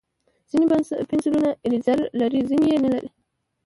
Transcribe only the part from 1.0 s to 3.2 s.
پنسلونه ایریزر لري، ځینې یې نه لري.